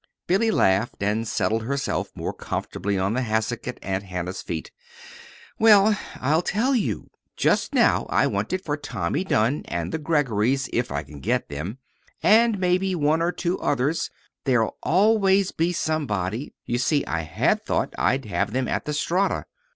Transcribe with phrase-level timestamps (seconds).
[0.25, 4.71] Billy laughed, and settled herself more comfortably on the hassock at Aunt Hannah's feet.
[5.59, 7.11] "Well, I'll tell you.
[7.37, 11.49] Just now I want it for Tommy Dunn, and the Greggorys if I can get
[11.49, 11.77] them,
[12.23, 14.09] and maybe one or two others.
[14.45, 16.55] There'll always be somebody.
[16.65, 19.45] You see, I had thought I'd have them at the Strata."